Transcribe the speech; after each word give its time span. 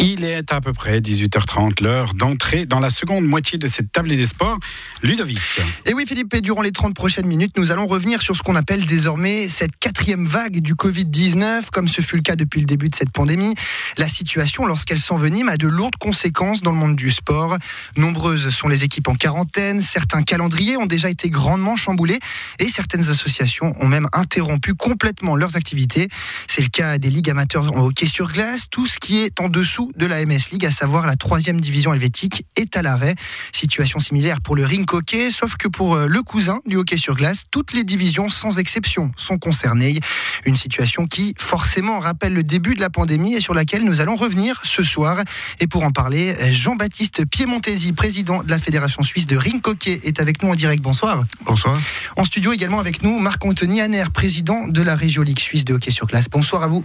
Il 0.00 0.22
est 0.22 0.52
à 0.52 0.60
peu 0.60 0.72
près 0.72 1.00
18h30, 1.00 1.82
l'heure 1.82 2.14
d'entrer 2.14 2.66
dans 2.66 2.78
la 2.78 2.88
seconde 2.88 3.24
moitié 3.24 3.58
de 3.58 3.66
cette 3.66 3.90
table 3.90 4.08
des 4.08 4.26
sports. 4.26 4.56
Ludovic. 5.02 5.40
Et 5.86 5.92
oui, 5.94 6.04
Philippe, 6.06 6.32
et 6.34 6.40
durant 6.40 6.62
les 6.62 6.70
30 6.70 6.94
prochaines 6.94 7.26
minutes, 7.26 7.58
nous 7.58 7.72
allons 7.72 7.86
revenir 7.86 8.22
sur 8.22 8.36
ce 8.36 8.42
qu'on 8.44 8.54
appelle 8.54 8.86
désormais 8.86 9.48
cette 9.48 9.76
quatrième 9.76 10.24
vague 10.24 10.60
du 10.60 10.74
Covid-19, 10.74 11.70
comme 11.72 11.88
ce 11.88 12.00
fut 12.00 12.14
le 12.14 12.22
cas 12.22 12.36
depuis 12.36 12.60
le 12.60 12.66
début 12.66 12.88
de 12.88 12.94
cette 12.94 13.10
pandémie. 13.10 13.54
La 13.96 14.06
situation, 14.06 14.66
lorsqu'elle 14.66 15.00
s'envenime, 15.00 15.48
a 15.48 15.56
de 15.56 15.66
lourdes 15.66 15.96
conséquences 15.96 16.62
dans 16.62 16.70
le 16.70 16.78
monde 16.78 16.94
du 16.94 17.10
sport. 17.10 17.56
Nombreuses 17.96 18.50
sont 18.50 18.68
les 18.68 18.84
équipes 18.84 19.08
en 19.08 19.16
quarantaine, 19.16 19.80
certains 19.80 20.22
calendriers 20.22 20.76
ont 20.76 20.86
déjà 20.86 21.10
été 21.10 21.28
grandement 21.28 21.74
chamboulés 21.74 22.20
et 22.60 22.66
certaines 22.66 23.10
associations 23.10 23.74
ont 23.80 23.88
même 23.88 24.06
interrompu 24.12 24.74
complètement 24.74 25.34
leurs 25.34 25.56
activités. 25.56 26.08
C'est 26.46 26.62
le 26.62 26.68
cas 26.68 26.98
des 26.98 27.10
ligues 27.10 27.30
amateurs 27.30 27.72
en 27.76 27.84
hockey 27.84 28.06
sur 28.06 28.30
glace, 28.30 28.66
tout 28.70 28.86
ce 28.86 29.00
qui 29.00 29.18
est 29.18 29.40
en 29.40 29.48
dessous 29.48 29.87
de 29.96 30.06
la 30.06 30.24
MS 30.24 30.50
League, 30.52 30.66
à 30.66 30.70
savoir 30.70 31.06
la 31.06 31.16
troisième 31.16 31.60
division 31.60 31.92
helvétique, 31.92 32.44
est 32.56 32.76
à 32.76 32.82
l'arrêt. 32.82 33.14
Situation 33.52 33.98
similaire 33.98 34.40
pour 34.40 34.56
le 34.56 34.64
rink 34.64 34.92
hockey, 34.92 35.30
sauf 35.30 35.56
que 35.56 35.68
pour 35.68 35.94
euh, 35.94 36.06
le 36.06 36.22
cousin 36.22 36.60
du 36.66 36.76
hockey 36.76 36.96
sur 36.96 37.14
glace, 37.14 37.44
toutes 37.50 37.72
les 37.72 37.84
divisions, 37.84 38.28
sans 38.28 38.58
exception, 38.58 39.12
sont 39.16 39.38
concernées. 39.38 40.00
Une 40.44 40.56
situation 40.56 41.06
qui, 41.06 41.34
forcément, 41.38 41.98
rappelle 41.98 42.34
le 42.34 42.42
début 42.42 42.74
de 42.74 42.80
la 42.80 42.90
pandémie 42.90 43.34
et 43.34 43.40
sur 43.40 43.54
laquelle 43.54 43.84
nous 43.84 44.00
allons 44.00 44.16
revenir 44.16 44.60
ce 44.64 44.82
soir. 44.82 45.22
Et 45.60 45.66
pour 45.66 45.82
en 45.84 45.90
parler, 45.90 46.52
Jean-Baptiste 46.52 47.26
Piemontesi, 47.26 47.92
président 47.92 48.42
de 48.42 48.50
la 48.50 48.58
Fédération 48.58 49.02
suisse 49.02 49.26
de 49.26 49.36
rink 49.36 49.66
hockey, 49.66 50.00
est 50.04 50.20
avec 50.20 50.42
nous 50.42 50.50
en 50.50 50.54
direct. 50.54 50.82
Bonsoir. 50.82 51.24
Bonsoir. 51.44 51.78
En 52.16 52.24
studio 52.24 52.52
également 52.52 52.80
avec 52.80 53.02
nous, 53.02 53.18
Marc-Anthony 53.18 53.80
Hanner, 53.80 54.04
président 54.12 54.66
de 54.66 54.82
la 54.82 54.94
Région 54.94 55.22
Ligue 55.22 55.38
suisse 55.38 55.64
de 55.64 55.74
hockey 55.74 55.90
sur 55.90 56.06
glace. 56.06 56.28
Bonsoir 56.30 56.62
à 56.62 56.66
vous. 56.66 56.84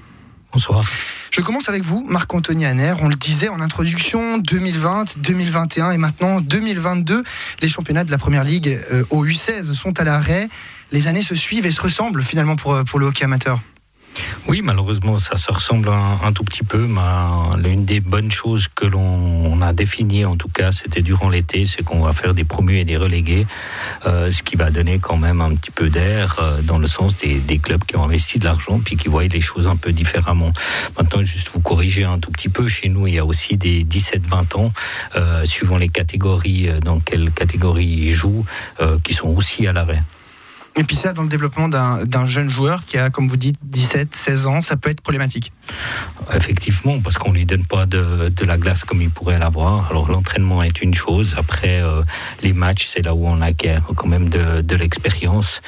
Bonsoir. 0.53 0.83
Je 1.31 1.41
commence 1.41 1.67
avec 1.67 1.81
vous, 1.81 2.05
Marc-Anthony 2.07 2.67
Hanner. 2.67 2.93
On 3.01 3.07
le 3.07 3.15
disait 3.15 3.49
en 3.49 3.59
introduction, 3.59 4.37
2020, 4.37 5.17
2021 5.17 5.89
et 5.89 5.97
maintenant 5.97 6.41
2022, 6.41 7.23
les 7.61 7.67
championnats 7.67 8.03
de 8.03 8.11
la 8.11 8.19
Première 8.19 8.43
Ligue 8.43 8.79
euh, 8.91 9.03
au 9.09 9.25
U16 9.25 9.73
sont 9.73 9.99
à 9.99 10.03
l'arrêt. 10.03 10.47
Les 10.91 11.07
années 11.07 11.23
se 11.23 11.33
suivent 11.33 11.65
et 11.65 11.71
se 11.71 11.81
ressemblent 11.81 12.21
finalement 12.21 12.55
pour, 12.55 12.75
euh, 12.75 12.83
pour 12.83 12.99
le 12.99 13.07
hockey 13.07 13.25
amateur. 13.25 13.59
Oui, 14.47 14.61
malheureusement, 14.61 15.17
ça 15.17 15.37
se 15.37 15.51
ressemble 15.51 15.89
un, 15.89 16.31
tout 16.33 16.43
petit 16.43 16.63
peu. 16.63 16.85
Mais 16.87 17.01
l'une 17.57 17.85
des 17.85 17.99
bonnes 17.99 18.31
choses 18.31 18.67
que 18.67 18.85
l'on 18.85 19.61
a 19.61 19.73
définies, 19.73 20.25
en 20.25 20.35
tout 20.35 20.49
cas, 20.49 20.71
c'était 20.71 21.01
durant 21.01 21.29
l'été, 21.29 21.65
c'est 21.65 21.83
qu'on 21.83 22.01
va 22.01 22.13
faire 22.13 22.33
des 22.33 22.43
promus 22.43 22.77
et 22.77 22.85
des 22.85 22.97
relégués, 22.97 23.47
euh, 24.05 24.31
ce 24.31 24.43
qui 24.43 24.55
va 24.55 24.69
donner 24.69 24.99
quand 24.99 25.17
même 25.17 25.41
un 25.41 25.55
petit 25.55 25.71
peu 25.71 25.89
d'air 25.89 26.35
euh, 26.41 26.61
dans 26.61 26.77
le 26.77 26.87
sens 26.87 27.15
des, 27.17 27.59
clubs 27.59 27.83
qui 27.85 27.95
ont 27.95 28.03
investi 28.03 28.39
de 28.39 28.45
l'argent 28.45 28.79
puis 28.83 28.97
qui 28.97 29.07
voient 29.07 29.23
les 29.23 29.41
choses 29.41 29.67
un 29.67 29.77
peu 29.77 29.91
différemment. 29.91 30.51
Maintenant, 30.97 31.23
juste 31.23 31.51
vous 31.53 31.61
corriger 31.61 32.03
un 32.03 32.19
tout 32.19 32.31
petit 32.31 32.49
peu, 32.49 32.67
chez 32.67 32.89
nous, 32.89 33.07
il 33.07 33.13
y 33.13 33.19
a 33.19 33.25
aussi 33.25 33.57
des 33.57 33.83
17-20 33.83 34.57
ans, 34.57 34.73
euh, 35.15 35.45
suivant 35.45 35.77
les 35.77 35.89
catégories, 35.89 36.69
dans 36.83 36.99
quelle 36.99 37.31
catégorie 37.31 37.85
ils 37.85 38.13
jouent, 38.13 38.45
qui 39.03 39.13
sont 39.13 39.29
aussi 39.29 39.65
à 39.67 39.73
l'arrêt. 39.73 40.01
Et 40.75 40.83
puis 40.83 40.95
ça, 40.95 41.13
dans 41.13 41.21
le 41.21 41.27
développement 41.27 41.69
d'un 41.69 42.25
jeune 42.25 42.49
joueur 42.49 42.83
qui 42.85 42.97
a, 42.97 43.11
comme 43.11 43.27
vous 43.27 43.37
dites, 43.37 43.57
17, 43.61 44.15
16 44.15 44.47
ans, 44.47 44.61
ça 44.61 44.75
peut 44.75 44.89
être 44.89 45.01
problématique. 45.01 45.51
Effectivement, 46.33 46.99
parce 46.99 47.17
qu'on 47.17 47.29
ne 47.29 47.37
lui 47.37 47.45
donne 47.45 47.65
pas 47.65 47.85
de, 47.85 48.31
la 48.43 48.57
glace 48.57 48.83
comme 48.83 49.01
il 49.01 49.11
pourrait 49.11 49.37
l'avoir. 49.37 49.91
Alors 49.91 50.09
l'entraînement 50.09 50.63
est 50.63 50.81
une 50.81 50.95
chose. 50.95 51.35
Après, 51.37 51.81
euh, 51.81 52.01
les 52.41 52.53
matchs, 52.53 52.89
c'est 52.91 53.03
là 53.03 53.13
où 53.13 53.27
on 53.27 53.39
acquiert 53.41 53.83
quand 53.95 54.07
même 54.07 54.29
de, 54.29 54.75
l'expérience. 54.75 55.61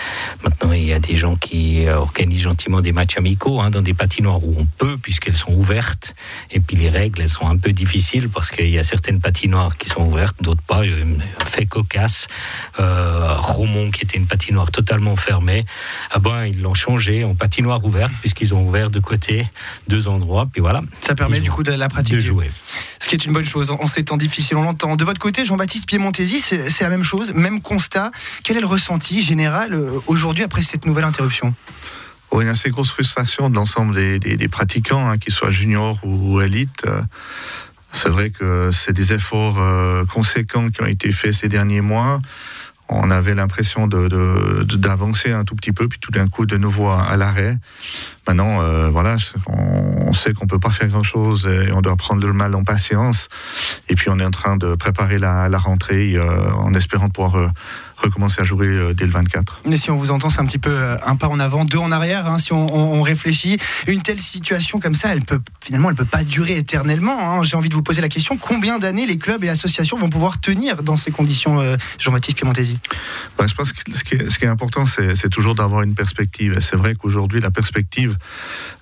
Maintenant, 0.44 0.72
il 0.72 0.83
y 0.83 0.92
a 0.92 1.00
des 1.00 1.16
gens 1.16 1.36
qui 1.36 1.88
organisent 1.88 2.42
gentiment 2.42 2.81
des 2.81 2.92
matchs 2.92 3.17
amicaux 3.17 3.61
hein, 3.61 3.70
dans 3.70 3.83
des 3.83 3.94
patinoires 3.94 4.44
où 4.44 4.56
on 4.58 4.66
peut, 4.66 4.98
puisqu'elles 4.98 5.36
sont 5.36 5.53
ouvertes. 5.53 6.16
Et 6.50 6.59
puis 6.59 6.76
les 6.76 6.89
règles, 6.89 7.22
elles 7.22 7.30
sont 7.30 7.48
un 7.48 7.58
peu 7.58 7.72
difficiles 7.72 8.30
parce 8.30 8.50
qu'il 8.50 8.72
y 8.72 8.80
a 8.80 8.83
certaines 8.83 9.20
patinoires 9.20 9.78
qui 9.78 9.88
sont 9.88 10.02
ouvertes, 10.02 10.38
d'autres 10.42 10.64
pas. 10.64 10.81
Fait 11.45 11.67
cocasse. 11.67 12.28
Euh, 12.80 13.36
Romont, 13.38 13.92
qui 13.92 14.04
était 14.04 14.17
une 14.17 14.26
patinoire 14.26 14.71
totalement 14.71 14.95
fermé. 15.16 15.66
Ah 16.11 16.20
ben, 16.20 16.45
ils 16.45 16.61
l'ont 16.61 16.73
changé 16.73 17.23
en 17.23 17.36
patinoire 17.36 17.83
ouverte, 17.83 18.11
puisqu'ils 18.22 18.54
ont 18.54 18.67
ouvert 18.67 18.89
de 18.89 19.00
côté 19.00 19.48
deux 19.88 20.08
endroits. 20.08 20.48
Puis 20.52 20.61
voilà. 20.61 20.82
Ça 21.02 21.16
permet 21.16 21.42
du 21.42 21.52
coup 21.52 21.64
de 21.64 21.72
la 21.72 21.88
pratique. 21.88 22.16
De 22.16 22.20
jouer. 22.20 22.50
Ce 23.00 23.08
qui 23.08 23.16
est 23.16 23.26
une 23.26 23.33
bonne 23.33 23.45
chose 23.45 23.72
en 23.72 23.88
ces 23.88 24.04
temps 24.04 24.17
difficiles, 24.17 24.58
on 24.58 24.64
l'entend. 24.64 24.95
De 24.95 25.06
votre 25.06 25.20
côté, 25.20 25.45
Jean-Baptiste 25.45 25.88
Piemontesi, 25.88 26.39
c'est 26.39 26.82
la 26.82 26.89
même 26.89 27.04
chose, 27.04 27.33
même 27.33 27.61
constat. 27.61 28.11
Quel 28.44 28.58
est 28.58 28.61
le 28.61 28.67
ressenti 28.67 29.22
général 29.22 29.73
euh, 29.73 30.00
aujourd'hui 30.08 30.44
après 30.44 30.61
cette 30.61 30.86
nouvelle 30.86 31.06
interruption? 31.06 31.54
Il 32.32 32.39
y 32.39 32.42
a 32.42 32.44
une 32.44 32.50
assez 32.50 32.70
grosse 32.70 32.92
frustration 32.92 33.50
de 33.50 33.56
l'ensemble 33.56 33.95
des, 33.95 34.48
pratiquants, 34.50 35.08
hein, 35.08 35.17
qu'ils 35.17 35.33
soient 35.33 35.52
juniors 35.52 36.00
ou 36.04 36.42
élites. 36.42 36.83
Euh, 36.86 37.02
c'est 37.94 38.10
vrai 38.10 38.30
que 38.30 38.72
c'est 38.73 38.92
des 38.92 39.14
efforts 39.14 39.56
euh, 39.58 40.04
conséquents 40.06 40.70
qui 40.70 40.82
ont 40.82 40.86
été 40.86 41.14
faits 41.14 41.33
ces 41.33 41.48
derniers 41.48 41.80
mois 41.80 42.20
on 42.87 43.09
avait 43.09 43.33
l'impression 43.33 43.87
d'avancer 43.87 45.31
un 45.31 45.43
tout 45.43 45.55
petit 45.55 45.71
peu, 45.71 45.87
puis 45.87 45.99
tout 45.99 46.11
d'un 46.11 46.27
coup 46.27 46.45
de 46.45 46.57
nouveau 46.57 46.89
à, 46.89 47.17
l'arrêt. 47.17 47.57
Maintenant, 48.27 48.61
euh, 48.61 48.89
voilà, 48.89 49.17
on, 49.47 50.13
sait 50.13 50.33
qu'on 50.33 50.47
peut 50.47 50.59
pas 50.59 50.69
faire 50.69 50.87
grand-chose 50.87 51.47
et 51.47 51.71
on 51.71 51.81
doit 51.81 51.95
prendre 51.95 52.25
le 52.25 52.33
mal 52.33 52.55
en 52.55 52.63
patience. 52.63 53.27
Et 53.89 53.95
puis 53.95 54.09
on 54.09 54.19
est 54.19 54.25
en 54.25 54.31
train 54.31 54.57
de 54.57 54.75
préparer 54.75 55.17
la, 55.17 55.49
rentrée 55.57 56.15
euh, 56.15 56.51
en 56.53 56.73
espérant 56.73 57.09
pouvoir 57.09 57.51
euh, 58.05 58.10
recommencer 58.16 58.42
à 58.42 58.43
jouer 58.43 58.67
euh, 58.67 58.93
dès 58.93 59.05
le 59.05 59.11
24. 59.11 59.61
Mais 59.66 59.77
si 59.77 59.92
on 59.92 59.95
vous 59.95 60.11
entend, 60.11 60.30
c'est 60.30 60.39
un 60.39 60.45
petit 60.45 60.60
peu 60.60 60.70
euh, 60.70 60.98
un 61.05 61.16
pas 61.16 61.27
en 61.27 61.39
avant, 61.39 61.66
deux 61.66 61.77
en 61.77 61.92
arrière. 61.92 62.27
Hein, 62.27 62.38
si 62.38 62.54
on, 62.54 63.02
réfléchit, 63.02 63.58
une 63.88 64.02
telle 64.02 64.20
situation 64.20 64.80
comme 64.80 64.95
ça, 64.95 65.10
elle 65.11 65.21
peut 65.21 65.39
finalement, 65.64 65.89
elle 65.89 65.95
peut 65.95 66.05
pas 66.05 66.23
durer 66.23 66.58
éternellement. 66.58 67.17
Hein. 67.20 67.44
J'ai 67.44 67.58
envie 67.58 67.70
de 67.70 67.76
vous 67.76 67.83
poser 67.83 68.02
la 68.02 68.10
question 68.10 68.38
combien 68.38 68.80
d'années 68.80 69.05
les 69.05 69.17
clubs 69.17 69.44
et 69.44 69.49
associations 69.49 69.98
vont 69.98 70.10
pouvoir 70.10 70.39
tenir 70.39 70.83
dans 70.83 70.95
ces 70.95 71.11
conditions, 71.11 71.60
euh, 71.60 71.76
Jean-Baptiste 71.99 72.38
Piemontesi? 72.38 72.80
Ben, 73.38 73.48
Je 73.48 73.54
pense 73.54 73.73
que 73.73 73.82
ce 73.94 74.04
qui 74.04 74.45
est, 74.45 74.48
important, 74.48 74.86
c'est 74.86 75.30
toujours 75.30 75.55
d'avoir 75.55 75.82
une 75.82 75.95
perspective. 75.95 76.60
C'est 76.61 76.76
vrai 76.76 76.94
qu'aujourd'hui, 76.95 77.42
la 77.42 77.52
perspective, 77.52 78.15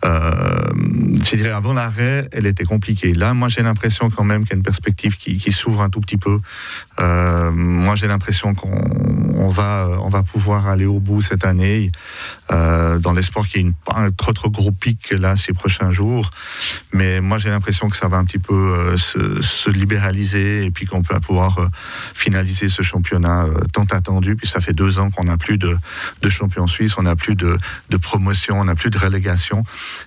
je 0.04 1.36
dirais 1.36 1.52
avant 1.52 1.74
l'arrêt, 1.74 2.28
elle 2.32 2.46
était 2.46 2.66
compliquée. 2.66 3.14
Là, 3.14 3.34
moi, 3.34 3.48
j'ai 3.48 3.64
l'impression 3.64 4.10
quand 4.10 4.26
même 4.26 4.44
qu'il 4.44 4.52
y 4.52 4.54
a 4.54 4.58
une 4.58 4.64
perspective 4.64 5.16
qui, 5.16 5.38
qui 5.38 5.52
s'ouvre 5.52 5.82
un 5.82 5.90
tout 5.90 6.02
petit 6.02 6.18
peu. 6.18 6.40
moi, 7.00 7.96
j'ai 7.96 8.08
l'impression 8.08 8.54
qu'on 8.54 9.13
on 9.36 9.50
va, 9.50 9.90
on 10.02 10.10
va 10.10 10.24
pouvoir 10.24 10.68
aller 10.68 10.86
au 10.86 11.00
bout 11.00 11.22
cette 11.22 11.46
année, 11.46 11.92
euh, 12.52 13.00
dans 13.00 13.14
l'espoir 13.14 13.48
qu'il 13.48 13.62
y 13.62 13.64
ait 13.64 13.68
une, 13.68 13.74
un 13.96 14.12
trop, 14.12 14.34
trop 14.34 14.50
gros 14.50 14.72
pic 14.72 15.12
là 15.12 15.36
ces 15.36 15.54
prochains 15.54 15.92
jours. 15.92 16.32
Mais 16.92 17.22
moi, 17.22 17.38
j'ai 17.38 17.50
l'impression 17.50 17.90
que 17.90 17.98
ça 17.98 18.08
va 18.08 18.18
un 18.18 18.26
petit 18.26 18.40
peu 18.40 18.54
euh, 18.54 18.98
se, 18.98 19.70
libéraliser 19.70 20.66
et 20.66 20.72
puis 20.72 20.86
qu'on 20.86 21.02
peut 21.02 21.20
pouvoir 21.20 21.60
euh, 21.60 21.68
finaliser 22.14 22.70
ce 22.70 22.82
championnat 22.82 23.46
tant 23.72 23.86
attendu. 23.86 24.36
Puis 24.36 24.48
ça 24.48 24.60
fait 24.60 24.74
deux 24.74 25.00
ans 25.00 25.10
qu'on 25.10 25.26
n'a 25.26 25.38
plus 25.38 25.58
de, 25.58 25.78
de 26.22 26.30
champion 26.30 26.68
suisse, 26.68 26.94
on 26.98 27.04
n'a 27.04 27.16
plus 27.16 27.36
de, 27.36 27.58
de 27.90 27.98
promotion, 27.98 28.60
on 28.60 28.66
n'a 28.66 28.76
plus 28.76 28.90
de 28.90 28.98
relégation. 28.98 29.64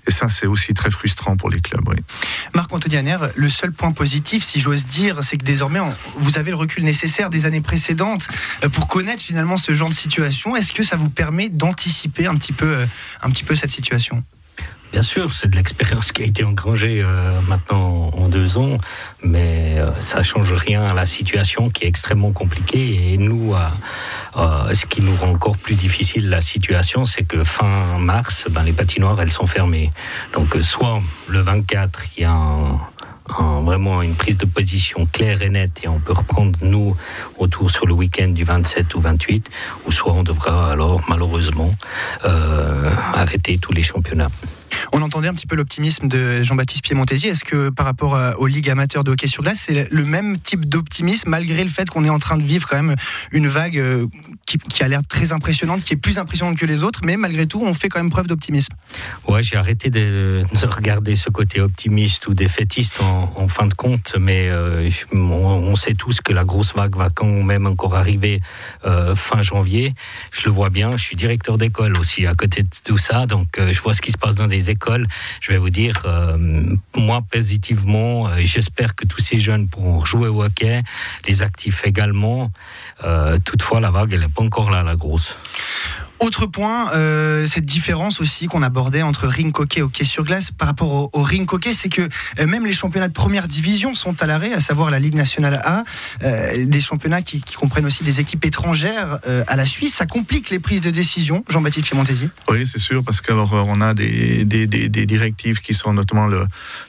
Et 0.07 0.11
ça, 0.11 0.29
c'est 0.29 0.47
aussi 0.47 0.75
très 0.75 0.91
frustrant 0.91 1.37
pour 1.37 1.51
les 1.51 1.61
clubs. 1.61 1.87
Marc-Anthony 2.55 2.97
le 3.35 3.49
seul 3.49 3.73
point 3.73 3.93
positif, 3.93 4.45
si 4.45 4.61
j'ose 4.61 4.87
dire, 4.87 5.23
c'est 5.23 5.37
que 5.37 5.45
désormais, 5.45 5.81
vous 6.17 6.39
avez 6.39 6.51
le 6.51 6.57
recul 6.57 6.85
nécessaire 6.85 7.31
des 7.31 7.47
années 7.47 7.61
précédentes 7.61 8.27
pour 8.73 8.86
connaître 8.87 9.23
finalement 9.23 9.57
ce 9.57 9.75
genre 9.75 9.89
de 9.89 9.95
situation. 9.95 10.57
Est-ce 10.57 10.73
que 10.73 10.83
ça 10.83 10.97
vous 10.97 11.11
permet 11.11 11.49
d'anticiper 11.49 12.27
un 12.27 12.37
petit 12.37 12.53
peu, 12.53 12.67
euh, 12.67 12.87
un 13.23 13.31
petit 13.31 13.45
peu 13.45 13.55
cette 13.55 13.71
situation? 13.71 14.23
Bien 14.93 15.03
sûr, 15.03 15.33
c'est 15.35 15.49
de 15.49 15.57
l'expérience 15.57 16.13
qui 16.13 16.23
a 16.23 16.25
été 16.25 16.45
engrangée 16.45 17.03
euh, 17.03 17.41
maintenant 17.43 18.11
en 18.17 18.29
deux 18.29 18.57
ans, 18.57 18.79
mais 19.23 19.75
euh, 19.79 19.91
ça 20.01 20.23
change 20.23 20.53
rien 20.53 20.83
à 20.85 20.95
la 20.95 21.07
situation 21.07 21.69
qui 21.69 21.85
est 21.85 21.89
extrêmement 21.89 22.33
compliquée. 22.33 23.13
Et 23.13 23.19
nous, 23.19 23.55
ce 24.37 24.87
qui 24.87 25.03
nous 25.03 25.15
rend 25.17 25.33
encore 25.33 25.59
plus 25.59 25.75
difficile 25.75 26.29
la 26.29 26.41
situation, 26.41 27.05
c'est 27.05 27.25
que 27.25 27.45
fin 27.45 27.99
mars, 27.99 28.47
ben, 28.49 28.63
les 28.63 28.73
patinoires, 28.73 29.21
elles 29.21 29.33
sont 29.33 29.47
fermées. 29.47 29.91
Donc, 30.33 30.57
soit 30.63 31.03
le 31.27 31.41
24, 31.41 32.05
il 32.17 32.23
y 32.23 32.25
a 32.25 32.31
un 32.31 32.81
vraiment 33.63 34.03
une 34.03 34.15
prise 34.15 34.37
de 34.39 34.47
position 34.47 35.07
claire 35.13 35.43
et 35.43 35.51
nette 35.51 35.81
et 35.83 35.89
on 35.89 35.99
peut 35.99 36.13
reprendre 36.13 36.59
nous 36.63 36.97
autour 37.39 37.71
sur 37.71 37.87
le 37.87 37.95
week-end 37.95 38.29
du 38.29 38.45
27 38.45 38.95
ou 38.95 39.01
28 39.01 39.51
ou 39.87 39.93
soit 39.93 40.13
on 40.13 40.23
devra 40.23 40.73
alors 40.73 41.01
malheureusement 41.09 41.71
euh, 42.25 42.91
arrêter 43.15 43.59
tous 43.59 43.73
les 43.73 43.83
championnats. 43.83 44.31
On 44.93 45.03
entendait 45.03 45.29
un 45.29 45.35
petit 45.35 45.47
peu 45.47 45.57
l'optimisme 45.57 46.09
de 46.09 46.43
Jean-Baptiste 46.43 46.85
Piemontesi. 46.85 47.29
Est-ce 47.29 47.45
que 47.45 47.71
par 47.71 47.87
rapport 47.87 48.15
euh, 48.15 48.33
aux 48.39 48.47
ligues 48.47 48.71
amateurs 48.71 49.05
de 49.05 49.11
hockey 49.11 49.27
sur 49.27 49.43
glace, 49.43 49.63
c'est 49.67 49.91
le 49.91 50.05
même 50.05 50.37
type 50.39 50.67
d'optimisme 50.67 51.29
malgré 51.31 51.63
le 51.65 51.71
fait 51.71 51.89
qu'on 51.89 52.05
est 52.05 52.11
en 52.11 52.19
train 52.19 52.37
de 52.37 52.43
vivre 52.43 52.69
quand 52.69 52.83
même 52.83 52.97
une 53.33 53.49
vague 53.49 53.79
euh, 53.79 54.07
qui, 54.47 54.83
a 54.83 54.89
l'air 54.89 55.01
très 55.07 55.33
impressionnante, 55.33 55.83
qui 55.83 55.95
est 55.95 55.97
plus 55.97 56.19
impressionnante 56.19 56.59
que 56.59 56.67
les 56.67 56.83
autres, 56.83 57.01
mais 57.03 57.17
malgré 57.17 57.47
tout, 57.47 57.63
on 57.65 57.75
fait 57.75 57.89
quand 57.89 57.99
même 57.99 58.11
preuve 58.11 58.27
d'optimisme? 58.27 58.75
Ouais, 59.29 59.43
j'ai 59.43 59.57
arrêté 59.57 59.91
de, 59.91 60.45
regarder 60.67 61.17
ce 61.17 61.31
côté 61.31 61.61
optimiste 61.61 62.27
ou 62.29 62.35
défaitiste 62.35 63.01
en, 63.01 63.49
fin 63.49 63.67
de 63.67 63.75
compte, 63.75 64.15
mais 64.19 64.49
euh, 64.49 64.89
on, 65.13 65.77
sait 65.77 65.95
tous 65.95 66.21
que 66.21 66.33
la 66.33 66.45
grosse 66.45 66.75
vague 66.75 66.97
va 66.97 67.11
quand 67.11 67.27
même 67.27 67.67
encore 67.67 67.95
arriver 67.95 68.41
fin 69.15 69.43
janvier. 69.43 69.95
Je 70.33 70.47
le 70.47 70.53
vois 70.53 70.71
bien, 70.71 70.97
je 70.97 71.03
suis 71.03 71.17
directeur 71.17 71.59
d'école 71.59 71.97
aussi 71.99 72.27
à 72.27 72.35
côté 72.35 72.63
de 72.63 72.69
tout 72.85 72.99
ça, 72.99 73.27
donc 73.27 73.49
je 73.59 73.81
vois 73.81 73.95
ce 73.95 74.03
qui 74.03 74.11
se 74.11 74.19
passe 74.19 74.35
dans 74.35 74.47
des 74.47 74.71
écoles 74.71 74.76
je 75.41 75.53
vais 75.53 75.59
vous 75.59 75.71
dire, 75.71 76.03
euh, 76.05 76.37
moi, 76.95 77.21
positivement, 77.31 78.29
j'espère 78.39 78.95
que 78.95 79.07
tous 79.07 79.21
ces 79.21 79.39
jeunes 79.39 79.69
pourront 79.69 80.05
jouer 80.05 80.29
au 80.29 80.43
hockey, 80.43 80.83
les 81.29 81.43
actifs 81.43 81.83
également. 81.85 82.51
toutefois, 83.45 83.81
la 83.81 83.91
vague, 83.91 84.13
elle 84.13 84.21
n'est 84.21 84.29
pas 84.29 84.43
encore 84.43 84.71
là, 84.71 84.83
la 84.83 84.97
grosse. 84.97 85.37
Autre 86.19 86.47
point, 86.47 86.93
euh, 86.93 87.47
cette 87.47 87.67
différence 87.67 88.21
aussi 88.21 88.47
qu'on 88.47 88.63
abordait 88.63 89.03
entre 89.03 89.27
ring 89.27 89.57
hockey 89.59 89.81
et 89.81 89.83
hockey 89.83 90.05
sur 90.05 90.25
glace 90.25 90.51
par 90.51 90.67
rapport 90.67 91.11
au, 91.13 91.23
ring 91.23 91.47
hockey, 91.53 91.73
c'est 91.73 91.91
que 91.91 92.03
euh, 92.03 92.47
même 92.47 92.65
les 92.65 92.73
championnats 92.73 93.09
de 93.09 93.13
première 93.13 93.49
division 93.49 93.95
sont 93.95 94.23
à 94.23 94.27
l'arrêt, 94.27 94.53
à 94.53 94.61
savoir 94.61 94.91
la 94.91 94.99
Ligue 94.99 95.15
nationale 95.15 95.61
A, 95.65 95.85
euh, 96.23 96.65
des 96.65 96.81
championnats 96.81 97.23
qui, 97.23 97.43
comprennent 97.57 97.87
aussi 97.87 98.05
des 98.05 98.21
équipes 98.21 98.45
étrangères 98.45 99.19
à 99.47 99.57
la 99.57 99.65
Suisse. 99.65 99.95
Ça 99.95 100.07
complique 100.07 100.51
les 100.51 100.59
prises 100.59 100.81
de 100.81 100.91
décision, 100.91 101.45
Jean-Baptiste 101.49 101.87
Piemontesi 101.87 102.29
Oui, 102.49 102.67
c'est 102.67 102.79
sûr, 102.79 103.03
parce 103.03 103.21
qu'alors 103.21 103.53
on 103.53 103.81
a 103.81 103.95
des, 103.95 104.45
directives 105.07 105.61
qui 105.61 105.75
sont 105.75 105.93
notamment 105.93 106.27
le, 106.27 106.47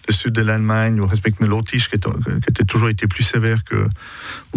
sud 0.09 0.33
de 0.33 0.41
l'Allemagne, 0.41 0.99
ou 0.99 1.07
respectivement 1.07 1.49
l'Autriche, 1.49 1.89
qui, 1.89 1.95
a 1.95 2.65
toujours 2.65 2.89
été 2.89 3.07
plus 3.07 3.23
sévère 3.23 3.63
que, 3.63 3.87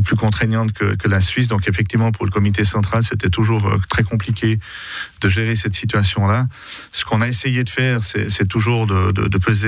plus 0.00 0.16
contraignante 0.16 0.72
que, 0.72 1.08
la 1.08 1.20
Suisse. 1.20 1.48
Donc 1.48 1.68
effectivement, 1.68 2.12
pour 2.12 2.24
le 2.24 2.30
comité 2.30 2.64
central, 2.64 3.02
c'était 3.02 3.30
toujours 3.30 3.78
très 3.88 4.02
compliqué 4.02 4.58
de 5.20 5.28
gérer 5.28 5.56
cette 5.56 5.74
situation-là. 5.74 6.46
Ce 6.92 7.04
qu'on 7.04 7.20
a 7.20 7.28
essayé 7.28 7.64
de 7.64 7.68
faire, 7.68 8.00
c'est 8.04 8.48
toujours 8.48 8.86
de, 8.86 9.12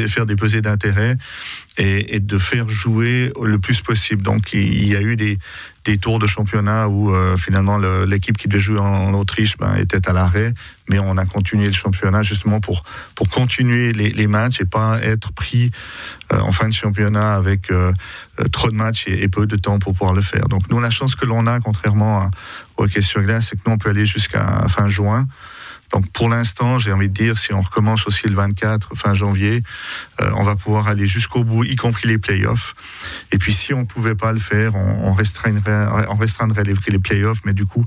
faire 0.09 0.27
des 0.27 0.37
pesées 0.37 0.63
d'intérêt 0.63 1.17
et, 1.79 2.21
de 2.21 2.39
faire 2.39 2.69
jouer 2.69 3.33
le 3.43 3.59
plus 3.59 3.81
possible. 3.81 4.23
Donc 4.23 4.53
il 4.53 4.87
y 4.87 4.97
a 4.97 5.01
eu 5.01 5.17
des, 5.17 5.39
des 5.85 5.99
tours 5.99 6.19
de 6.19 6.27
championnat 6.27 6.89
où 6.89 7.15
euh, 7.15 7.37
finalement 7.37 7.79
l'équipe 8.05 8.37
qui 8.37 8.49
devait 8.49 8.61
jouer 8.61 8.79
en, 8.79 9.13
Autriche 9.15 9.57
ben, 9.57 9.77
était 9.77 10.09
à 10.09 10.13
l'arrêt, 10.13 10.53
mais 10.89 10.99
on 10.99 11.17
a 11.17 11.25
continué 11.25 11.67
le 11.67 11.73
championnat 11.73 12.23
justement 12.23 12.61
pour, 12.61 12.85
pour 13.15 13.29
continuer 13.29 13.93
les, 13.93 14.11
les 14.11 14.27
matchs 14.27 14.61
et 14.61 14.65
pas 14.65 15.01
être 15.03 15.33
pris 15.33 15.71
euh, 16.33 16.41
en 16.41 16.53
fin 16.53 16.69
de 16.69 16.75
championnat 16.75 17.35
avec 17.35 17.71
euh, 17.71 17.93
trop 18.53 18.69
de 18.69 18.75
matchs 18.75 19.09
et, 19.09 19.29
peu 19.29 19.47
de 19.47 19.57
temps 19.57 19.79
pour 19.79 19.93
pouvoir 19.93 20.15
le 20.15 20.23
faire. 20.23 20.49
Donc 20.49 20.69
nous, 20.71 20.81
la 20.81 20.91
chance 20.91 21.15
que 21.15 21.27
l'on 21.27 21.47
a, 21.47 21.61
contrairement 21.61 22.21
à, 22.21 22.31
au 22.77 22.85
hockey 22.85 23.01
c'est 23.03 23.21
que 23.23 23.63
nous, 23.67 23.73
on 23.73 23.79
peut 23.79 23.91
aller 23.91 24.07
jusqu'à 24.07 24.67
fin 24.69 24.89
juin. 24.89 25.27
Donc 25.93 26.11
pour 26.11 26.29
l'instant, 26.29 26.79
j'ai 26.79 26.93
envie 26.93 27.09
de 27.09 27.15
dire, 27.15 27.37
si 27.37 27.53
on 27.53 27.61
recommence 27.61 28.07
aussi 28.07 28.27
le 28.27 28.35
24 28.35 28.95
fin 28.97 29.15
janvier, 29.15 29.63
euh, 30.21 30.31
on 30.37 30.43
va 30.43 30.57
pouvoir 30.57 30.89
aller 30.89 31.07
jusqu'au 31.07 31.45
bout, 31.45 31.65
y 31.65 31.77
compris 31.77 32.09
les 32.09 32.19
playoffs. 32.19 32.75
Et 33.31 33.39
puis 33.39 33.53
si 33.53 33.75
on 33.75 33.81
ne 33.81 33.85
pouvait 33.85 34.15
pas 34.15 34.33
le 34.33 34.39
faire, 34.39 34.75
on, 34.75 35.13
restreindrait, 35.13 36.65
les, 36.65 36.75
les 36.89 36.99
playoffs, 36.99 37.41
mais 37.45 37.53
du 37.53 37.67
coup, 37.67 37.85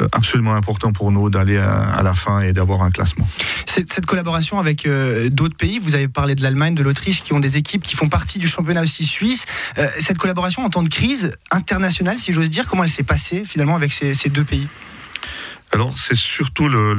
euh, 0.00 0.08
absolument 0.12 0.54
important 0.54 0.92
pour 0.92 1.12
nous 1.12 1.28
d'aller 1.28 1.58
à, 1.58 2.02
la 2.02 2.14
fin 2.14 2.40
et 2.40 2.52
d'avoir 2.52 2.82
un 2.82 2.90
classement. 2.90 3.28
Cette, 3.66 4.06
collaboration 4.06 4.58
avec 4.58 4.86
euh, 4.86 5.28
d'autres 5.28 5.56
pays, 5.56 5.78
vous 5.78 5.94
avez 5.94 6.08
parlé 6.08 6.34
de 6.34 6.42
l'Allemagne, 6.42 6.74
de 6.74 6.82
l'Autriche, 6.82 7.22
qui 7.22 7.32
ont 7.32 7.40
des 7.40 7.58
équipes 7.58 7.82
qui 7.82 7.96
font 7.96 8.08
partie 8.08 8.38
du 8.38 8.48
championnat 8.48 8.82
aussi 8.82 9.04
suisse. 9.04 9.44
cette 9.98 10.18
collaboration 10.18 10.64
en 10.64 10.70
temps 10.70 10.82
de 10.82 10.88
crise 10.88 11.32
internationale, 11.50 12.18
si 12.18 12.32
j'ose 12.32 12.50
dire, 12.50 12.66
comment 12.66 12.84
elle 12.84 12.90
s'est 12.90 13.02
passée 13.02 13.44
finalement 13.44 13.76
avec 13.76 13.92
ces 13.92 14.28
deux 14.28 14.44
pays? 14.44 14.68
Alors, 15.74 15.96
c'est 15.96 16.14
surtout 16.14 16.68
le, 16.68 16.94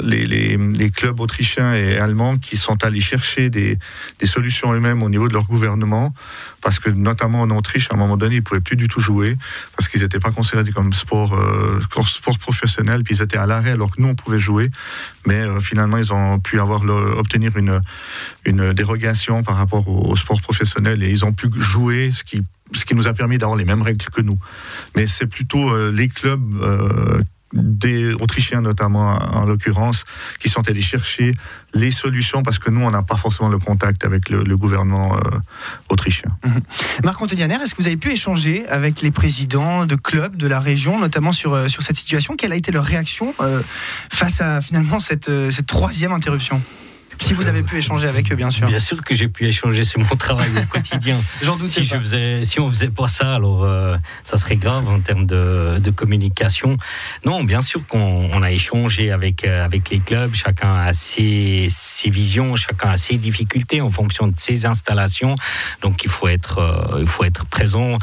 les, 0.00 0.90
clubs 0.90 1.20
autrichiens 1.20 1.74
et 1.74 1.98
allemands 1.98 2.38
qui 2.38 2.56
sont 2.56 2.82
allés 2.82 3.00
chercher 3.00 3.50
des, 3.50 3.78
solutions 4.24 4.72
eux-mêmes 4.72 5.02
au 5.02 5.10
niveau 5.10 5.28
de 5.28 5.34
leur 5.34 5.44
gouvernement, 5.44 6.14
parce 6.62 6.78
que 6.78 6.88
notamment 6.88 7.42
en 7.42 7.50
Autriche, 7.50 7.88
à 7.90 7.94
un 7.94 7.98
moment 7.98 8.16
donné, 8.16 8.36
ils 8.36 8.38
ne 8.38 8.44
pouvaient 8.44 8.62
plus 8.62 8.76
du 8.76 8.88
tout 8.88 9.00
jouer, 9.00 9.36
parce 9.76 9.88
qu'ils 9.88 10.00
n'étaient 10.00 10.18
pas 10.18 10.30
considérés 10.30 10.72
comme 10.72 10.94
sport, 10.94 11.34
euh, 11.34 11.78
sport 12.06 12.38
professionnel, 12.38 13.04
puis 13.04 13.16
ils 13.16 13.22
étaient 13.22 13.36
à 13.36 13.44
l'arrêt 13.44 13.72
alors 13.72 13.94
que 13.94 14.00
nous, 14.00 14.08
on 14.08 14.14
pouvait 14.14 14.40
jouer. 14.40 14.70
Mais 15.26 15.34
euh, 15.34 15.60
finalement, 15.60 15.98
ils 15.98 16.10
ont 16.10 16.40
pu 16.40 16.58
avoir 16.58 16.84
obtenir 16.84 17.54
une, 17.58 17.82
une 18.46 18.72
dérogation 18.72 19.42
par 19.42 19.56
rapport 19.56 19.86
au, 19.88 20.16
sport 20.16 20.40
professionnel 20.40 21.02
et 21.02 21.10
ils 21.10 21.26
ont 21.26 21.34
pu 21.34 21.50
jouer, 21.54 22.10
ce 22.12 22.24
qui 22.24 22.42
ce 22.72 22.84
qui 22.84 22.96
nous 22.96 23.06
a 23.06 23.12
permis 23.12 23.38
d'avoir 23.38 23.56
les 23.56 23.64
mêmes 23.64 23.82
règles 23.82 24.04
que 24.06 24.20
nous. 24.20 24.38
Mais 24.96 25.06
c'est 25.06 25.26
plutôt 25.26 25.70
euh, 25.70 25.92
les 25.92 26.08
clubs 26.08 26.42
des 27.52 28.12
Autrichiens 28.12 28.60
notamment 28.60 29.14
en 29.34 29.44
l'occurrence, 29.44 30.04
qui 30.40 30.48
sont 30.48 30.68
allés 30.68 30.82
chercher 30.82 31.34
les 31.74 31.90
solutions 31.90 32.42
parce 32.42 32.58
que 32.58 32.70
nous, 32.70 32.80
on 32.80 32.90
n'a 32.90 33.02
pas 33.02 33.16
forcément 33.16 33.48
le 33.48 33.58
contact 33.58 34.04
avec 34.04 34.30
le, 34.30 34.56
gouvernement 34.56 35.16
euh, 35.16 35.20
autrichien. 35.88 36.36
Mhm. 36.44 36.60
Marc 37.04 37.20
Antonianer, 37.20 37.56
est-ce 37.62 37.74
que 37.74 37.82
vous 37.82 37.88
avez 37.88 37.96
pu 37.96 38.10
échanger 38.10 38.66
avec 38.68 39.02
les 39.02 39.10
présidents 39.10 39.86
de 39.86 39.94
clubs 39.94 40.36
de 40.36 40.46
la 40.46 40.60
région, 40.60 40.98
notamment 40.98 41.32
sur, 41.32 41.54
euh, 41.54 41.68
sur 41.68 41.82
cette 41.82 41.96
situation? 41.96 42.36
Quelle 42.36 42.52
a 42.52 42.56
été 42.56 42.72
leur 42.72 42.84
réaction 42.84 43.34
euh, 43.40 43.62
face 44.10 44.40
à 44.40 44.60
finalement 44.60 44.98
cette, 44.98 45.30
cette 45.50 45.66
troisième 45.66 46.12
interruption? 46.12 46.62
Si 47.18 47.32
vous 47.32 47.48
avez 47.48 47.62
pu 47.62 47.76
échanger 47.76 48.08
avec 48.08 48.30
eux, 48.30 48.36
bien 48.36 48.50
sûr. 48.50 48.66
Bien 48.66 48.78
sûr 48.78 49.02
que 49.02 49.14
j'ai 49.14 49.28
pu 49.28 49.46
échanger, 49.46 49.84
c'est 49.84 49.98
mon 49.98 50.16
travail 50.16 50.48
au 50.56 50.66
quotidien. 50.66 51.18
J'en 51.42 51.56
doute 51.56 51.68
si 51.68 51.84
Je 51.84 51.96
faisais, 51.96 52.44
si 52.44 52.60
on 52.60 52.70
faisait 52.70 52.88
pas 52.88 53.08
ça, 53.08 53.34
alors 53.34 53.64
euh, 53.64 53.96
ça 54.24 54.36
serait 54.36 54.56
grave 54.56 54.88
en 54.88 55.00
termes 55.00 55.26
de, 55.26 55.78
de 55.78 55.90
communication. 55.90 56.76
Non, 57.24 57.44
bien 57.44 57.60
sûr 57.60 57.86
qu'on 57.86 58.42
a 58.42 58.50
échangé 58.52 59.10
avec, 59.10 59.44
euh, 59.44 59.64
avec 59.64 59.90
les 59.90 59.98
clubs, 59.98 60.34
chacun 60.34 60.74
a 60.74 60.92
ses, 60.92 61.68
ses, 61.70 62.10
visions, 62.10 62.56
chacun 62.56 62.90
a 62.90 62.96
ses 62.96 63.16
difficultés 63.16 63.80
en 63.80 63.90
fonction 63.90 64.28
de 64.28 64.34
ses 64.36 64.66
installations. 64.66 65.34
Donc 65.82 66.04
il 66.04 66.10
faut 66.10 66.28
être, 66.28 66.58
euh, 66.58 66.98
il 67.00 67.06
faut 67.06 67.24
être 67.24 67.46
présent. 67.46 67.98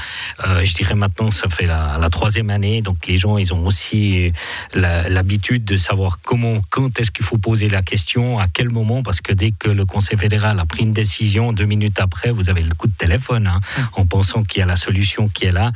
je 0.63 0.74
dirais 0.74 0.95
maintenant, 0.95 1.31
ça 1.31 1.50
fait 1.50 1.65
la, 1.65 1.98
la, 2.00 2.10
troisième 2.10 2.50
année, 2.50 2.81
donc 2.81 3.06
les 3.07 3.18
gens, 3.18 3.38
ils 3.38 3.54
ont 3.54 3.65
aussi 3.65 4.31
l'habitude 4.74 5.63
de 5.65 5.77
savoir 5.77 6.19
comment, 6.24 6.62
quand 6.69 7.00
est-ce 7.00 7.12
qu'il 7.12 7.25
faut 7.25 7.38
poser 7.38 7.69
la 7.69 7.81
question, 7.81 8.39
à 8.39 8.48
quel 8.51 8.69
moment 8.69 9.02
parce 9.03 9.21
que 9.21 9.33
dès 9.33 9.51
que 9.51 9.69
le 9.69 9.85
Conseil 9.85 10.17
fédéral 10.17 10.59
a 10.59 10.65
pris 10.65 10.83
une 10.83 10.94
décision, 10.94 11.53
deux 11.53 11.65
minutes 11.65 12.00
après, 12.00 12.31
vous 12.31 12.50
avez 12.50 12.63
le 12.63 12.73
coup 12.73 12.88
de 12.88 12.94
téléphone, 12.94 13.47
hein, 13.47 13.59
hum. 13.77 13.88
en 13.94 14.05
pensant 14.05 14.44
qu'il 14.44 14.59
y 14.59 14.63
a 14.63 14.65
la 14.65 14.75
solution 14.75 15.27
qui 15.27 15.45
est 15.45 15.51
là. 15.51 15.71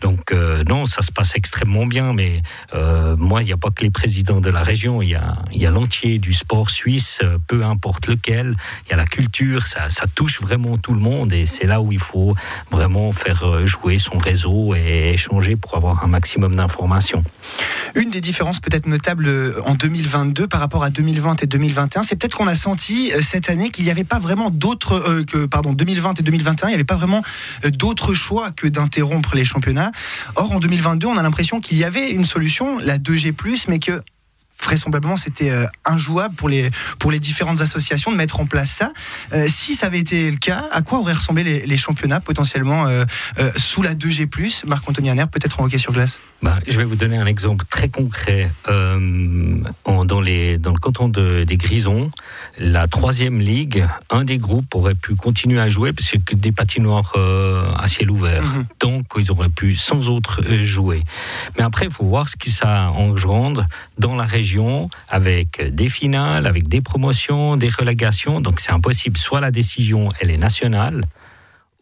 Donc 0.00 0.32
euh, 0.32 0.64
non, 0.64 0.86
ça 0.86 1.02
se 1.02 1.12
passe 1.12 1.34
extrêmement 1.34 1.86
bien, 1.86 2.12
mais 2.12 2.42
euh, 2.74 3.16
moi, 3.16 3.42
il 3.42 3.46
n'y 3.46 3.52
a 3.52 3.56
pas 3.56 3.70
que 3.70 3.82
les 3.82 3.90
présidents 3.90 4.40
de 4.40 4.50
la 4.50 4.62
région, 4.62 5.02
il 5.02 5.10
y 5.10 5.14
a, 5.14 5.36
y 5.52 5.66
a 5.66 5.70
l'entier 5.70 6.18
du 6.18 6.32
sport 6.32 6.70
suisse, 6.70 7.18
euh, 7.22 7.38
peu 7.46 7.64
importe 7.64 8.06
lequel, 8.06 8.56
il 8.86 8.90
y 8.90 8.92
a 8.92 8.96
la 8.96 9.06
culture, 9.06 9.66
ça, 9.66 9.90
ça 9.90 10.06
touche 10.12 10.40
vraiment 10.40 10.76
tout 10.76 10.92
le 10.92 11.00
monde, 11.00 11.32
et 11.32 11.46
c'est 11.46 11.66
là 11.66 11.80
où 11.80 11.92
il 11.92 12.00
faut 12.00 12.34
vraiment 12.70 13.12
faire 13.12 13.66
jouer 13.66 13.98
son 13.98 14.18
réseau 14.18 14.74
et 14.74 15.12
échanger 15.14 15.56
pour 15.56 15.76
avoir 15.76 16.04
un 16.04 16.08
maximum 16.08 16.56
d'informations. 16.56 17.22
Une 17.94 18.10
des 18.10 18.20
différences 18.20 18.60
peut-être 18.60 18.86
notables 18.86 19.30
en 19.64 19.74
2022 19.74 20.48
par 20.48 20.60
rapport 20.60 20.84
à 20.84 20.90
2020 20.90 21.42
et 21.42 21.46
2021, 21.46 22.02
c'est 22.02 22.16
peut-être 22.16 22.36
qu'on 22.36 22.46
a 22.46 22.54
senti 22.54 22.71
euh, 23.12 23.20
cette 23.22 23.50
année 23.50 23.70
qu'il 23.70 23.84
n'y 23.84 23.90
avait 23.90 24.04
pas 24.04 24.18
vraiment 24.18 24.50
d'autres 24.50 24.94
euh, 24.94 25.24
que 25.24 25.46
pardon 25.46 25.72
2020 25.72 26.20
et 26.20 26.22
2021, 26.22 26.68
il 26.68 26.70
n'y 26.70 26.74
avait 26.74 26.84
pas 26.84 26.96
vraiment 26.96 27.22
euh, 27.64 27.70
d'autres 27.70 28.14
choix 28.14 28.50
que 28.50 28.66
d'interrompre 28.66 29.34
les 29.34 29.44
championnats. 29.44 29.92
Or 30.36 30.52
en 30.52 30.58
2022, 30.58 31.06
on 31.06 31.16
a 31.16 31.22
l'impression 31.22 31.60
qu'il 31.60 31.78
y 31.78 31.84
avait 31.84 32.10
une 32.10 32.24
solution, 32.24 32.78
la 32.78 32.98
2G+, 32.98 33.34
mais 33.68 33.78
que 33.78 34.02
vraisemblablement 34.60 35.16
c'était 35.16 35.50
injouable 35.84 36.36
pour 36.36 36.48
les, 36.48 36.70
pour 37.00 37.10
les 37.10 37.18
différentes 37.18 37.60
associations 37.60 38.12
de 38.12 38.16
mettre 38.16 38.38
en 38.38 38.46
place 38.46 38.70
ça. 38.70 38.92
si 39.48 39.74
ça 39.74 39.86
avait 39.86 39.98
été 39.98 40.30
le 40.30 40.36
cas, 40.36 40.68
à 40.70 40.82
quoi 40.82 41.00
auraient 41.00 41.14
ressemblé 41.14 41.42
les, 41.66 41.76
championnats 41.76 42.20
potentiellement 42.20 42.86
sous 43.56 43.82
la 43.82 43.96
2G+, 43.96 44.28
Marc-Anthony 44.66 45.10
peut-être 45.32 45.58
en 45.58 45.64
hockey 45.64 45.78
sur 45.78 45.92
glace 45.92 46.20
bah, 46.42 46.58
je 46.66 46.76
vais 46.76 46.84
vous 46.84 46.96
donner 46.96 47.16
un 47.16 47.26
exemple 47.26 47.64
très 47.70 47.88
concret. 47.88 48.50
Euh, 48.68 49.58
dans, 50.04 50.20
les, 50.20 50.58
dans 50.58 50.72
le 50.72 50.78
canton 50.78 51.08
de, 51.08 51.44
des 51.44 51.56
Grisons, 51.56 52.10
la 52.58 52.88
troisième 52.88 53.40
ligue, 53.40 53.86
un 54.10 54.24
des 54.24 54.38
groupes 54.38 54.74
aurait 54.74 54.96
pu 54.96 55.14
continuer 55.14 55.60
à 55.60 55.68
jouer 55.68 55.92
parce 55.92 56.12
que 56.24 56.34
des 56.34 56.50
patinoires 56.50 57.12
euh, 57.16 57.72
à 57.78 57.86
ciel 57.86 58.10
ouvert. 58.10 58.42
Mhm. 58.42 58.64
Donc, 58.80 59.04
ils 59.16 59.30
auraient 59.30 59.48
pu 59.48 59.76
sans 59.76 60.08
autre 60.08 60.42
euh, 60.44 60.64
jouer. 60.64 61.04
Mais 61.56 61.62
après, 61.62 61.86
il 61.86 61.92
faut 61.92 62.04
voir 62.04 62.28
ce 62.28 62.36
que 62.36 62.50
ça 62.50 62.90
engendre 62.90 63.66
dans 63.98 64.16
la 64.16 64.24
région 64.24 64.90
avec 65.08 65.62
des 65.72 65.88
finales, 65.88 66.46
avec 66.46 66.68
des 66.68 66.80
promotions, 66.80 67.56
des 67.56 67.70
relégations. 67.70 68.40
Donc, 68.40 68.58
c'est 68.58 68.72
impossible. 68.72 69.16
Soit 69.16 69.40
la 69.40 69.52
décision, 69.52 70.08
elle 70.20 70.30
est 70.30 70.38
nationale, 70.38 71.06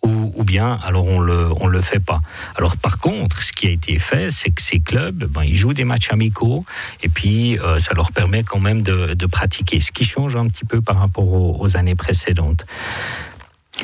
ou, 0.02 0.44
bien 0.44 0.78
alors 0.82 1.04
on 1.04 1.20
le 1.20 1.48
on 1.60 1.66
le 1.66 1.80
fait 1.80 1.98
pas. 1.98 2.20
Alors 2.56 2.76
par 2.76 2.98
contre, 2.98 3.42
ce 3.42 3.52
qui 3.52 3.66
a 3.66 3.70
été 3.70 3.98
fait, 3.98 4.30
c'est 4.30 4.50
que 4.50 4.62
ces 4.62 4.80
clubs, 4.80 5.24
ben, 5.24 5.42
ils 5.42 5.56
jouent 5.56 5.74
des 5.74 5.84
matchs 5.84 6.10
amicaux 6.10 6.64
et 7.02 7.08
puis 7.08 7.58
euh, 7.58 7.78
ça 7.78 7.92
leur 7.94 8.12
permet 8.12 8.42
quand 8.42 8.60
même 8.60 8.82
de, 8.82 9.14
de, 9.14 9.26
pratiquer, 9.26 9.80
ce 9.80 9.92
qui 9.92 10.04
change 10.04 10.36
un 10.36 10.48
petit 10.48 10.64
peu 10.64 10.80
par 10.80 10.98
rapport 10.98 11.60
aux, 11.60 11.76
années 11.76 11.94
précédentes. 11.94 12.64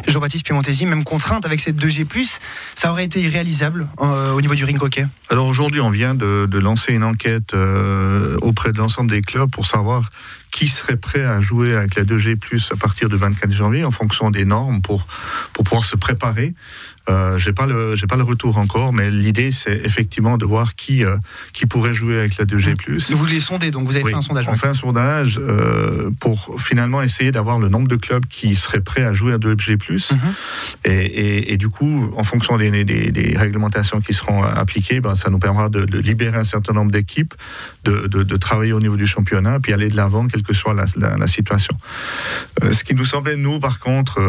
Jean-Baptiste 0.07 0.45
Piemontesi, 0.45 0.85
même 0.85 1.05
contrainte 1.05 1.47
avec 1.47 1.61
cette 1.61 1.77
2G+, 1.77 2.07
ça 2.75 2.91
aurait 2.91 3.05
été 3.05 3.21
irréalisable 3.21 3.87
euh, 4.01 4.33
au 4.33 4.41
niveau 4.41 4.55
du 4.55 4.65
ring 4.65 4.83
hockey? 4.83 5.07
Alors 5.31 5.47
aujourd'hui, 5.47 5.81
on 5.81 5.91
vient 5.91 6.15
de, 6.15 6.47
de 6.47 6.59
lancer 6.59 6.93
une 6.93 7.05
enquête 7.05 7.55
euh, 7.55 8.37
auprès 8.43 8.73
de 8.73 8.79
l'ensemble 8.79 9.11
des 9.11 9.23
clubs 9.23 9.51
pour 9.51 9.67
savoir 9.67 10.11
qui 10.57 10.69
serait 10.69 10.97
prêt 10.97 11.23
à 11.23 11.43
jouer 11.43 11.77
avec 11.77 11.97
la 11.97 12.05
2G+, 12.05 12.39
à 12.73 12.77
partir 12.77 13.11
du 13.11 13.17
24 13.17 13.53
janvier, 13.53 13.85
en 13.85 13.91
fonction 13.91 14.31
des 14.31 14.47
normes, 14.47 14.81
pour, 14.81 15.07
pour 15.53 15.65
pouvoir 15.65 15.85
se 15.85 15.97
préparer. 15.97 16.55
Euh, 17.09 17.39
j'ai 17.39 17.53
pas 17.53 17.67
le 17.67 17.95
j'ai 17.95 18.07
pas 18.07 18.17
le 18.17 18.25
retour 18.25 18.59
encore, 18.59 18.93
mais 18.93 19.11
l'idée 19.11 19.53
c'est 19.53 19.81
effectivement 19.85 20.39
de 20.39 20.45
voir 20.45 20.75
qui 20.75 21.05
euh, 21.05 21.17
qui 21.53 21.67
pourrait 21.67 21.95
jouer 21.95 22.19
avec 22.19 22.37
la 22.37 22.45
2G+. 22.45 22.75
Vous 23.15 23.27
les 23.27 23.39
sondez 23.39 23.71
donc 23.71 23.87
vous 23.87 23.97
avez 23.97 24.05
fait 24.05 24.15
un 24.15 24.21
sondage. 24.21 24.49
On 24.49 24.57
fait 24.57 24.67
un 24.67 24.75
sondage 24.75 25.41
euh, 25.41 26.11
pour 26.21 26.57
finalement 26.59 27.03
essayer 27.03 27.31
d'avoir 27.31 27.61
le 27.61 27.69
nombre 27.69 27.87
de 27.87 27.97
clubs 27.97 28.27
qui 28.27 28.57
seraient 28.57 28.81
prêts 28.81 29.05
à 29.05 29.13
jouer 29.13 29.33
à 29.33 29.39
2G+. 29.39 29.77
Mhm. 29.77 30.19
et, 30.85 30.91
et, 30.91 31.53
et, 31.53 31.57
du 31.57 31.69
coup, 31.69 32.11
en 32.17 32.25
fonction 32.25 32.57
des, 32.57 32.71
des, 32.85 33.11
des 33.13 33.37
réglementations 33.37 34.01
qui 34.01 34.15
seront 34.15 34.43
appliquées, 34.43 35.01
ben, 35.01 35.15
ça 35.15 35.31
nous 35.31 35.39
permettra 35.39 35.69
de, 35.69 35.85
de 35.85 35.99
libérer 35.99 36.37
un 36.37 36.45
certain 36.45 36.73
nombre 36.73 36.91
d'équipes, 36.91 37.35
de, 37.85 38.07
de, 38.07 38.23
de, 38.23 38.37
travailler 38.37 38.73
au 38.73 38.81
niveau 38.81 38.97
du 38.97 39.07
championnat, 39.07 39.61
puis 39.61 39.73
aller 39.73 39.89
de 39.89 39.97
l'avant, 39.97 40.27
quelle 40.27 40.43
que 40.43 40.55
soit 40.55 40.75
la, 40.75 40.87
la, 40.97 41.17
la 41.17 41.27
situation. 41.27 41.77
Ce 42.71 42.83
qui 42.85 42.95
nous 42.95 43.05
semblait 43.05 43.37
nous, 43.37 43.61
par 43.61 43.79
contre, 43.79 44.21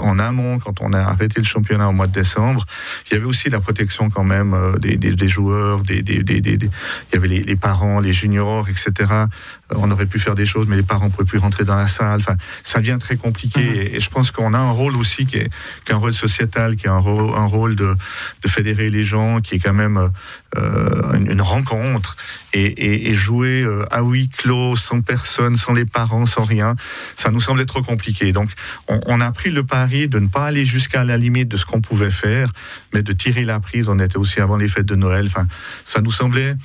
en 0.00 0.18
amont, 0.18 0.58
quand 0.58 0.80
on 0.80 0.92
a 0.92 1.00
arrêté 1.00 1.40
le 1.40 1.46
championnat 1.46 1.88
au 1.88 1.92
mois 1.92 2.06
de 2.06 2.17
il 2.20 3.14
y 3.14 3.16
avait 3.16 3.26
aussi 3.26 3.50
la 3.50 3.60
protection 3.60 4.10
quand 4.10 4.24
même 4.24 4.54
euh, 4.54 4.78
des, 4.78 5.28
joueurs, 5.28 5.80
des, 5.80 6.02
il 6.06 6.70
y 7.12 7.16
avait 7.16 7.28
les, 7.28 7.56
parents, 7.56 8.00
les 8.00 8.12
juniors, 8.12 8.68
etc. 8.68 9.24
Euh, 9.72 9.76
on 9.78 9.90
aurait 9.90 10.06
pu 10.06 10.18
faire 10.18 10.34
des 10.34 10.46
choses, 10.46 10.66
mais 10.68 10.76
les 10.76 10.82
parents 10.82 11.06
ne 11.06 11.10
pouvaient 11.10 11.26
plus 11.28 11.38
rentrer 11.38 11.64
dans 11.64 11.76
la 11.76 11.86
salle. 11.86 12.20
Enfin, 12.20 12.36
ça 12.62 12.80
devient 12.80 12.98
très 12.98 13.16
compliqué. 13.16 13.60
Mmh. 13.60 13.74
Et, 13.74 13.96
et, 13.96 14.00
je 14.00 14.10
pense 14.10 14.30
qu'on 14.30 14.54
a 14.54 14.58
un 14.58 14.70
rôle 14.70 14.96
aussi 14.96 15.26
qui 15.26 15.36
est, 15.36 15.48
qui 15.84 15.92
est, 15.92 15.94
un 15.94 15.98
rôle 15.98 16.12
sociétal, 16.12 16.76
qui 16.76 16.86
est 16.86 16.90
un 16.90 16.98
rôle, 16.98 17.34
un 17.36 17.46
rôle 17.46 17.76
de, 17.76 17.94
de 18.42 18.48
fédérer 18.48 18.90
les 18.90 19.04
gens, 19.04 19.40
qui 19.40 19.56
est 19.56 19.58
quand 19.58 19.74
même 19.74 20.10
euh, 20.56 21.12
une, 21.14 21.30
une, 21.32 21.42
rencontre 21.42 22.16
et, 22.52 22.64
et, 22.64 23.10
et 23.10 23.14
jouer 23.14 23.62
euh, 23.62 23.84
à 23.90 24.02
huis 24.02 24.28
clos, 24.28 24.76
sans 24.76 25.02
personne, 25.02 25.56
sans 25.56 25.72
les 25.72 25.84
parents, 25.84 26.26
sans 26.26 26.44
rien, 26.44 26.74
ça 27.16 27.30
nous 27.30 27.40
semblait 27.40 27.66
trop 27.66 27.82
compliqué. 27.82 28.32
Donc, 28.32 28.50
on, 28.88 29.00
on 29.06 29.20
a 29.20 29.30
pris 29.32 29.50
le 29.50 29.64
pari 29.64 30.08
de 30.08 30.18
ne 30.18 30.28
pas 30.28 30.46
aller 30.46 30.64
jusqu'à 30.64 31.04
la 31.04 31.16
limite 31.16 31.48
de 31.48 31.56
ce 31.56 31.66
qu'on 31.66 31.80
pouvait 31.80 32.10
faire, 32.10 32.52
mais 32.94 33.02
de 33.02 33.12
tirer 33.12 33.44
la 33.44 33.60
prise. 33.60 33.88
On 33.88 33.98
était 33.98 34.16
aussi 34.16 34.40
avant 34.40 34.56
les 34.56 34.68
fêtes 34.68 34.86
de 34.86 34.94
Noël. 34.94 35.26
Enfin, 35.26 35.46
ça 35.84 36.00
nous 36.00 36.10
semblait 36.10 36.56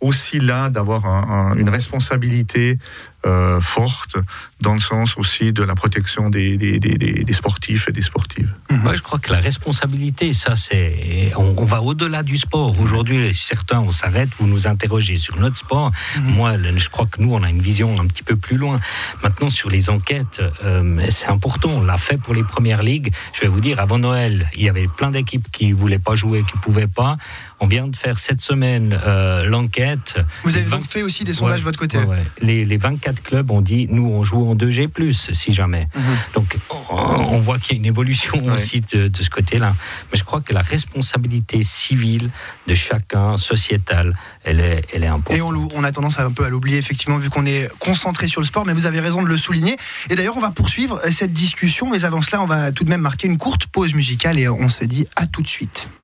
aussi 0.00 0.38
là 0.38 0.68
d'avoir 0.70 1.06
un, 1.06 1.52
un, 1.52 1.56
une 1.56 1.68
responsabilité 1.68 2.78
euh, 3.26 3.60
forte 3.60 4.16
dans 4.60 4.74
le 4.74 4.80
sens 4.80 5.16
aussi 5.18 5.52
de 5.52 5.64
la 5.64 5.74
protection 5.74 6.30
des, 6.30 6.56
des, 6.56 6.78
des, 6.78 6.96
des 6.96 7.32
sportifs 7.32 7.88
et 7.88 7.92
des 7.92 8.02
sportives. 8.02 8.52
Moi, 8.70 8.94
je 8.94 9.02
crois 9.02 9.18
que 9.18 9.32
la 9.32 9.40
responsabilité, 9.40 10.34
ça, 10.34 10.54
c'est. 10.54 11.32
On, 11.36 11.54
on, 11.56 11.64
va 11.64 11.82
au-delà 11.82 12.22
du 12.22 12.36
sport. 12.36 12.78
Aujourd'hui, 12.80 13.34
certains, 13.34 13.80
on 13.80 13.90
s'arrête, 13.90 14.28
vous 14.38 14.46
nous 14.46 14.66
interrogez 14.66 15.18
sur 15.18 15.38
notre 15.38 15.56
sport. 15.56 15.90
Mmh. 16.16 16.20
Moi, 16.30 16.52
je 16.76 16.88
crois 16.88 17.06
que 17.06 17.20
nous, 17.20 17.34
on 17.34 17.42
a 17.42 17.50
une 17.50 17.60
vision 17.60 18.00
un 18.00 18.06
petit 18.06 18.22
peu 18.22 18.36
plus 18.36 18.56
loin. 18.56 18.80
Maintenant, 19.22 19.50
sur 19.50 19.70
les 19.70 19.90
enquêtes, 19.90 20.40
euh, 20.64 21.06
c'est 21.10 21.28
important. 21.28 21.70
On 21.70 21.82
l'a 21.82 21.98
fait 21.98 22.18
pour 22.18 22.34
les 22.34 22.44
premières 22.44 22.82
ligues. 22.82 23.12
Je 23.34 23.40
vais 23.42 23.48
vous 23.48 23.60
dire, 23.60 23.80
avant 23.80 23.98
Noël, 23.98 24.48
il 24.54 24.62
y 24.62 24.68
avait 24.68 24.86
plein 24.86 25.10
d'équipes 25.10 25.50
qui 25.50 25.68
ne 25.68 25.74
voulaient 25.74 25.98
pas 25.98 26.14
jouer, 26.14 26.44
qui 26.48 26.56
ne 26.56 26.62
pouvaient 26.62 26.86
pas. 26.86 27.16
On 27.60 27.66
vient 27.66 27.88
de 27.88 27.96
faire 27.96 28.18
cette 28.18 28.40
semaine 28.40 28.98
euh, 29.06 29.44
l'enquête. 29.44 30.16
Vous 30.44 30.56
avez 30.56 30.64
20... 30.64 30.76
donc 30.76 30.86
fait 30.86 31.02
aussi 31.02 31.24
des 31.24 31.32
sondages 31.32 31.54
ouais, 31.54 31.58
de 31.60 31.64
votre 31.64 31.78
côté 31.78 31.98
ouais, 31.98 32.06
ouais. 32.06 32.24
Les, 32.40 32.64
les 32.64 32.76
24 32.76 33.07
clubs 33.12 33.50
ont 33.50 33.60
dit 33.60 33.86
nous, 33.90 34.06
on 34.06 34.22
joue 34.22 34.48
en 34.48 34.54
2G, 34.54 34.88
si 35.34 35.52
jamais. 35.52 35.88
Mmh. 35.94 36.00
Donc, 36.34 36.58
on, 36.90 37.38
voit 37.38 37.58
qu'il 37.58 37.72
y 37.72 37.76
a 37.76 37.78
une 37.78 37.86
évolution 37.86 38.44
aussi 38.46 38.80
de, 38.80 39.08
de 39.08 39.22
ce 39.22 39.30
côté-là. 39.30 39.74
Mais 40.12 40.18
je 40.18 40.24
crois 40.24 40.40
que 40.40 40.52
la 40.52 40.62
responsabilité 40.62 41.62
civile 41.62 42.30
de 42.66 42.74
chacun, 42.74 43.38
sociétale, 43.38 44.16
elle 44.44 44.60
est, 44.60 44.84
elle 44.92 45.04
est 45.04 45.08
importante. 45.08 45.36
Et 45.36 45.42
on, 45.42 45.68
on 45.74 45.84
a 45.84 45.92
tendance 45.92 46.18
à 46.18 46.24
un 46.24 46.32
peu 46.32 46.44
à 46.44 46.48
l'oublier, 46.48 46.78
effectivement, 46.78 47.18
vu 47.18 47.30
qu'on 47.30 47.46
est 47.46 47.70
concentré 47.78 48.28
sur 48.28 48.40
le 48.40 48.46
sport, 48.46 48.66
mais 48.66 48.72
vous 48.72 48.86
avez 48.86 49.00
raison 49.00 49.22
de 49.22 49.28
le 49.28 49.36
souligner. 49.36 49.76
Et 50.10 50.16
d'ailleurs, 50.16 50.36
on 50.36 50.40
va 50.40 50.50
poursuivre 50.50 51.00
cette 51.10 51.32
discussion, 51.32 51.88
mais 51.90 52.04
avant 52.04 52.22
cela, 52.22 52.42
on 52.42 52.46
va 52.46 52.72
tout 52.72 52.84
de 52.84 52.90
même 52.90 53.00
marquer 53.00 53.26
une 53.26 53.38
courte 53.38 53.66
pause 53.66 53.94
musicale 53.94 54.38
et 54.38 54.48
on 54.48 54.68
se 54.68 54.84
dit 54.84 55.06
à 55.16 55.26
tout 55.26 55.42
de 55.42 55.48
suite. 55.48 55.88